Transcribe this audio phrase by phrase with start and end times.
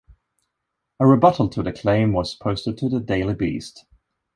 [0.99, 3.85] A rebuttal to the claim was posted to The Daily Beast.